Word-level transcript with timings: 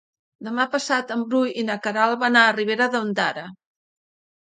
Demà 0.45 0.65
passat 0.75 1.13
en 1.17 1.27
Bru 1.35 1.43
i 1.65 1.67
na 1.69 1.77
Queralt 1.85 2.19
van 2.25 2.43
a 2.45 2.49
Ribera 2.59 2.91
d'Ondara. 2.97 3.49